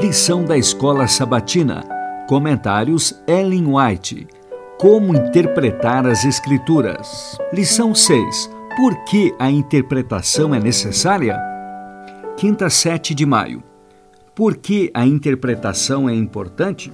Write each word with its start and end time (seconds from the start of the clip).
Lição 0.00 0.44
da 0.44 0.56
Escola 0.56 1.08
Sabatina. 1.08 1.82
Comentários 2.28 3.20
Ellen 3.26 3.66
White. 3.66 4.28
Como 4.78 5.12
interpretar 5.12 6.06
as 6.06 6.24
Escrituras. 6.24 7.36
Lição 7.52 7.92
6. 7.92 8.48
Por 8.76 8.94
que 9.06 9.34
a 9.40 9.50
interpretação 9.50 10.54
é 10.54 10.60
necessária? 10.60 11.36
Quinta, 12.36 12.70
7 12.70 13.12
de 13.12 13.26
maio. 13.26 13.60
Por 14.36 14.56
que 14.56 14.88
a 14.94 15.04
interpretação 15.04 16.08
é 16.08 16.14
importante? 16.14 16.92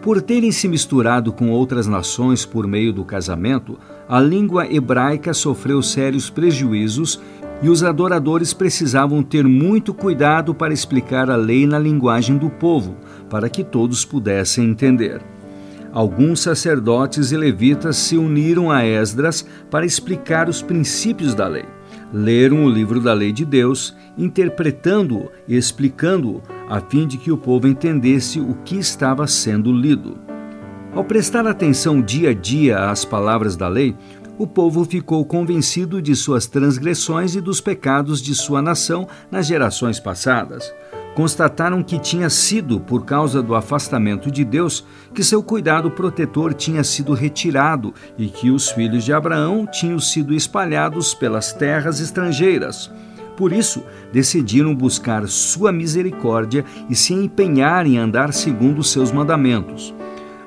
Por 0.00 0.22
terem 0.22 0.50
se 0.50 0.66
misturado 0.66 1.30
com 1.30 1.50
outras 1.50 1.86
nações 1.86 2.46
por 2.46 2.66
meio 2.66 2.90
do 2.90 3.04
casamento, 3.04 3.78
a 4.08 4.18
língua 4.18 4.66
hebraica 4.66 5.34
sofreu 5.34 5.82
sérios 5.82 6.30
prejuízos 6.30 7.20
e 7.62 7.68
os 7.68 7.82
adoradores 7.82 8.52
precisavam 8.52 9.22
ter 9.22 9.44
muito 9.44 9.92
cuidado 9.92 10.54
para 10.54 10.72
explicar 10.72 11.30
a 11.30 11.36
lei 11.36 11.66
na 11.66 11.78
linguagem 11.78 12.36
do 12.38 12.48
povo, 12.48 12.96
para 13.28 13.48
que 13.48 13.62
todos 13.62 14.04
pudessem 14.04 14.70
entender. 14.70 15.20
Alguns 15.92 16.40
sacerdotes 16.40 17.32
e 17.32 17.36
levitas 17.36 17.96
se 17.96 18.16
uniram 18.16 18.70
a 18.70 18.84
Esdras 18.84 19.44
para 19.68 19.84
explicar 19.84 20.48
os 20.48 20.62
princípios 20.62 21.34
da 21.34 21.48
lei. 21.48 21.64
Leram 22.12 22.64
o 22.64 22.70
livro 22.70 23.00
da 23.00 23.12
lei 23.12 23.32
de 23.32 23.44
Deus, 23.44 23.96
interpretando-o 24.16 25.28
e 25.48 25.56
explicando-o, 25.56 26.42
a 26.68 26.80
fim 26.80 27.06
de 27.06 27.18
que 27.18 27.32
o 27.32 27.36
povo 27.36 27.66
entendesse 27.66 28.40
o 28.40 28.54
que 28.64 28.76
estava 28.76 29.26
sendo 29.26 29.72
lido. 29.72 30.16
Ao 30.92 31.04
prestar 31.04 31.46
atenção 31.46 32.02
dia 32.02 32.30
a 32.30 32.34
dia 32.34 32.90
às 32.90 33.04
palavras 33.04 33.56
da 33.56 33.68
lei, 33.68 33.94
o 34.40 34.46
povo 34.46 34.86
ficou 34.86 35.22
convencido 35.22 36.00
de 36.00 36.16
suas 36.16 36.46
transgressões 36.46 37.34
e 37.34 37.42
dos 37.42 37.60
pecados 37.60 38.22
de 38.22 38.34
sua 38.34 38.62
nação 38.62 39.06
nas 39.30 39.46
gerações 39.46 40.00
passadas. 40.00 40.72
Constataram 41.14 41.82
que 41.82 41.98
tinha 41.98 42.30
sido 42.30 42.80
por 42.80 43.04
causa 43.04 43.42
do 43.42 43.54
afastamento 43.54 44.30
de 44.30 44.42
Deus 44.42 44.82
que 45.12 45.22
seu 45.22 45.42
cuidado 45.42 45.90
protetor 45.90 46.54
tinha 46.54 46.82
sido 46.82 47.12
retirado 47.12 47.92
e 48.16 48.28
que 48.28 48.50
os 48.50 48.70
filhos 48.70 49.04
de 49.04 49.12
Abraão 49.12 49.66
tinham 49.66 49.98
sido 50.00 50.32
espalhados 50.32 51.12
pelas 51.12 51.52
terras 51.52 52.00
estrangeiras. 52.00 52.90
Por 53.36 53.52
isso, 53.52 53.82
decidiram 54.10 54.74
buscar 54.74 55.28
sua 55.28 55.70
misericórdia 55.70 56.64
e 56.88 56.94
se 56.94 57.12
empenhar 57.12 57.86
em 57.86 57.98
andar 57.98 58.32
segundo 58.32 58.82
seus 58.82 59.12
mandamentos. 59.12 59.94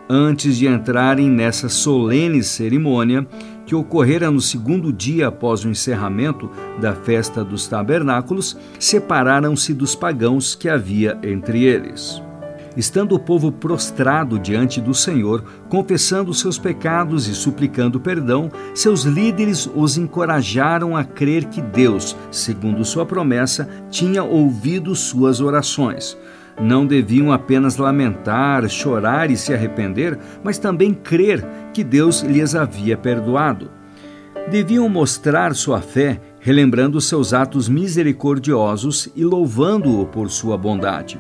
Antes 0.09 0.57
de 0.57 0.67
entrarem 0.67 1.29
nessa 1.29 1.69
solene 1.69 2.43
cerimônia, 2.43 3.25
que 3.65 3.75
ocorrera 3.75 4.29
no 4.29 4.41
segundo 4.41 4.91
dia 4.91 5.27
após 5.27 5.63
o 5.63 5.69
encerramento 5.69 6.49
da 6.79 6.93
festa 6.93 7.43
dos 7.43 7.67
tabernáculos, 7.67 8.57
separaram-se 8.79 9.73
dos 9.73 9.95
pagãos 9.95 10.55
que 10.55 10.69
havia 10.69 11.17
entre 11.23 11.63
eles. 11.63 12.21
Estando 12.75 13.13
o 13.13 13.19
povo 13.19 13.51
prostrado 13.51 14.39
diante 14.39 14.81
do 14.81 14.95
Senhor, 14.95 15.43
confessando 15.69 16.33
seus 16.33 16.57
pecados 16.57 17.27
e 17.27 17.35
suplicando 17.35 17.99
perdão, 17.99 18.51
seus 18.73 19.03
líderes 19.03 19.69
os 19.75 19.95
encorajaram 19.95 20.97
a 20.97 21.03
crer 21.03 21.45
que 21.45 21.61
Deus, 21.61 22.15
segundo 22.31 22.83
sua 22.83 23.05
promessa, 23.05 23.69
tinha 23.91 24.23
ouvido 24.23 24.95
suas 24.95 25.39
orações 25.39 26.17
não 26.61 26.85
deviam 26.85 27.31
apenas 27.31 27.77
lamentar, 27.77 28.67
chorar 28.69 29.31
e 29.31 29.37
se 29.37 29.53
arrepender, 29.53 30.17
mas 30.43 30.57
também 30.57 30.93
crer 30.93 31.45
que 31.73 31.83
Deus 31.83 32.21
lhes 32.21 32.55
havia 32.55 32.95
perdoado. 32.95 33.71
Deviam 34.49 34.87
mostrar 34.89 35.55
sua 35.55 35.81
fé, 35.81 36.19
relembrando 36.39 36.99
seus 36.99 37.33
atos 37.33 37.69
misericordiosos 37.69 39.09
e 39.15 39.23
louvando-o 39.23 40.05
por 40.05 40.29
sua 40.29 40.57
bondade. 40.57 41.19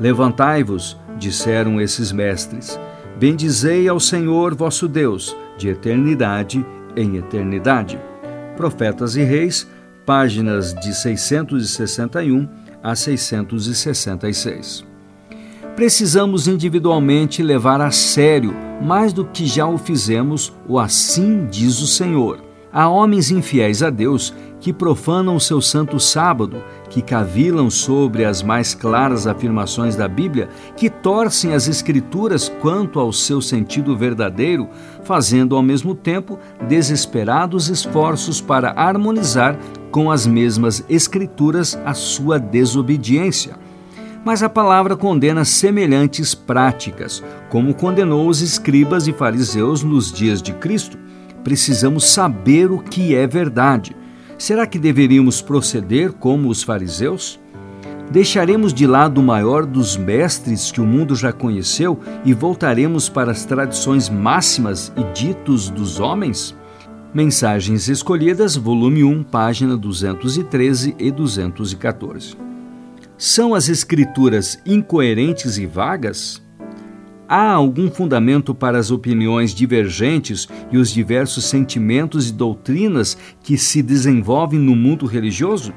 Levantai-vos, 0.00 0.96
disseram 1.18 1.80
esses 1.80 2.10
mestres, 2.10 2.78
bendizei 3.18 3.88
ao 3.88 4.00
Senhor 4.00 4.54
vosso 4.54 4.88
Deus, 4.88 5.36
de 5.58 5.68
eternidade 5.68 6.64
em 6.96 7.16
eternidade. 7.16 7.98
Profetas 8.56 9.16
e 9.16 9.22
Reis, 9.22 9.68
páginas 10.06 10.72
de 10.74 10.94
661 10.94 12.48
a 12.82 12.94
666. 12.94 14.84
Precisamos 15.76 16.48
individualmente 16.48 17.42
levar 17.42 17.80
a 17.80 17.90
sério, 17.90 18.54
mais 18.82 19.12
do 19.12 19.24
que 19.24 19.46
já 19.46 19.66
o 19.66 19.78
fizemos, 19.78 20.52
o 20.66 20.78
assim 20.78 21.46
diz 21.46 21.80
o 21.80 21.86
Senhor. 21.86 22.40
Há 22.72 22.88
homens 22.88 23.30
infiéis 23.30 23.82
a 23.82 23.88
Deus 23.88 24.34
que 24.60 24.72
profanam 24.72 25.36
o 25.36 25.40
seu 25.40 25.60
santo 25.60 26.00
sábado, 26.00 26.62
que 26.90 27.00
cavilam 27.00 27.70
sobre 27.70 28.24
as 28.24 28.42
mais 28.42 28.74
claras 28.74 29.26
afirmações 29.26 29.94
da 29.94 30.08
Bíblia, 30.08 30.48
que 30.76 30.90
torcem 30.90 31.54
as 31.54 31.68
Escrituras 31.68 32.48
quanto 32.60 32.98
ao 32.98 33.12
seu 33.12 33.40
sentido 33.40 33.96
verdadeiro, 33.96 34.68
fazendo 35.04 35.54
ao 35.54 35.62
mesmo 35.62 35.94
tempo 35.94 36.38
desesperados 36.66 37.68
esforços 37.68 38.40
para 38.40 38.72
harmonizar 38.72 39.56
com 39.90 40.10
as 40.10 40.26
mesmas 40.26 40.84
Escrituras 40.88 41.78
a 41.84 41.94
sua 41.94 42.38
desobediência. 42.38 43.56
Mas 44.24 44.42
a 44.42 44.48
palavra 44.48 44.96
condena 44.96 45.44
semelhantes 45.44 46.34
práticas, 46.34 47.22
como 47.48 47.74
condenou 47.74 48.28
os 48.28 48.40
escribas 48.42 49.06
e 49.06 49.12
fariseus 49.12 49.82
nos 49.82 50.12
dias 50.12 50.42
de 50.42 50.52
Cristo. 50.52 50.98
Precisamos 51.42 52.10
saber 52.10 52.70
o 52.70 52.78
que 52.78 53.14
é 53.14 53.26
verdade. 53.26 53.96
Será 54.36 54.66
que 54.66 54.78
deveríamos 54.78 55.40
proceder 55.40 56.12
como 56.12 56.48
os 56.48 56.62
fariseus? 56.62 57.40
Deixaremos 58.10 58.72
de 58.72 58.86
lado 58.86 59.20
o 59.20 59.22
maior 59.22 59.66
dos 59.66 59.96
mestres 59.96 60.72
que 60.72 60.80
o 60.80 60.86
mundo 60.86 61.14
já 61.14 61.32
conheceu 61.32 62.00
e 62.24 62.32
voltaremos 62.32 63.08
para 63.08 63.30
as 63.30 63.44
tradições 63.44 64.08
máximas 64.08 64.92
e 64.96 65.02
ditos 65.12 65.68
dos 65.68 66.00
homens? 66.00 66.57
Mensagens 67.18 67.88
Escolhidas, 67.88 68.54
volume 68.54 69.02
1, 69.02 69.24
página 69.24 69.76
213 69.76 70.94
e 71.00 71.10
214. 71.10 72.36
São 73.16 73.56
as 73.56 73.68
escrituras 73.68 74.62
incoerentes 74.64 75.58
e 75.58 75.66
vagas? 75.66 76.40
Há 77.28 77.50
algum 77.50 77.90
fundamento 77.90 78.54
para 78.54 78.78
as 78.78 78.92
opiniões 78.92 79.52
divergentes 79.52 80.46
e 80.70 80.78
os 80.78 80.92
diversos 80.92 81.46
sentimentos 81.46 82.30
e 82.30 82.32
doutrinas 82.32 83.18
que 83.42 83.58
se 83.58 83.82
desenvolvem 83.82 84.60
no 84.60 84.76
mundo 84.76 85.04
religioso? 85.04 85.74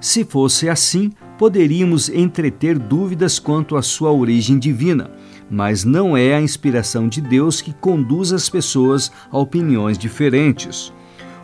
Se 0.00 0.24
fosse 0.24 0.68
assim, 0.68 1.12
poderíamos 1.38 2.08
entreter 2.08 2.76
dúvidas 2.76 3.38
quanto 3.38 3.76
à 3.76 3.82
sua 3.82 4.10
origem 4.10 4.58
divina 4.58 5.12
mas 5.52 5.84
não 5.84 6.16
é 6.16 6.34
a 6.34 6.40
inspiração 6.40 7.06
de 7.06 7.20
Deus 7.20 7.60
que 7.60 7.74
conduz 7.74 8.32
as 8.32 8.48
pessoas 8.48 9.12
a 9.30 9.38
opiniões 9.38 9.98
diferentes. 9.98 10.90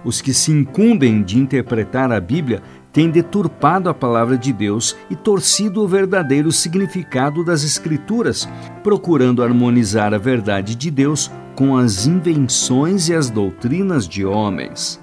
Os 0.02 0.22
que 0.22 0.32
se 0.32 0.50
incumbem 0.50 1.22
de 1.22 1.38
interpretar 1.38 2.10
a 2.10 2.18
Bíblia 2.18 2.62
têm 2.90 3.10
deturpado 3.10 3.90
a 3.90 3.94
palavra 3.94 4.38
de 4.38 4.50
Deus 4.50 4.96
e 5.10 5.14
torcido 5.14 5.82
o 5.82 5.86
verdadeiro 5.86 6.50
significado 6.50 7.44
das 7.44 7.62
Escrituras, 7.62 8.48
procurando 8.82 9.42
harmonizar 9.42 10.14
a 10.14 10.18
verdade 10.18 10.74
de 10.74 10.90
Deus 10.90 11.30
com 11.54 11.76
as 11.76 12.06
invenções 12.06 13.10
e 13.10 13.14
as 13.14 13.28
doutrinas 13.28 14.08
de 14.08 14.24
homens. 14.24 14.98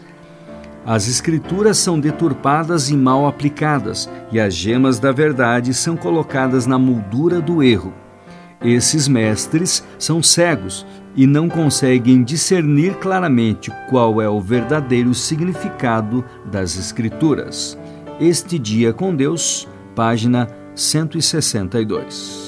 As 0.84 1.08
Escrituras 1.08 1.78
são 1.78 2.00
deturpadas 2.00 2.90
e 2.90 2.98
mal 2.98 3.28
aplicadas, 3.28 4.10
e 4.32 4.40
as 4.40 4.56
gemas 4.56 4.98
da 4.98 5.12
verdade 5.12 5.76
são 5.76 5.96
colocadas 5.96 6.66
na 6.66 6.80
moldura 6.80 7.40
do 7.40 7.62
erro. 7.62 7.94
Esses 8.66 9.08
mestres 9.08 9.84
são 10.00 10.24
cegos 10.24 10.84
e 11.16 11.28
não 11.28 11.48
conseguem 11.48 12.24
discernir 12.24 12.96
claramente 12.96 13.72
qual 13.92 14.20
é 14.20 14.28
o 14.28 14.42
verdadeiro 14.42 15.14
significado 15.14 16.26
das 16.52 16.76
Escrituras. 16.76 17.78
Este 18.20 18.58
Dia 18.58 18.92
com 18.92 19.16
Deus, 19.16 19.68
página 19.96 20.48
162. 20.74 22.45